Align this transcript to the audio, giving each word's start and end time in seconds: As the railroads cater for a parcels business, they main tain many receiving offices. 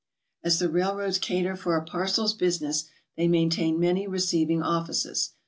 As 0.43 0.57
the 0.57 0.67
railroads 0.67 1.19
cater 1.19 1.55
for 1.55 1.77
a 1.77 1.85
parcels 1.85 2.33
business, 2.33 2.85
they 3.17 3.27
main 3.27 3.51
tain 3.51 3.79
many 3.79 4.07
receiving 4.07 4.63
offices. 4.63 5.33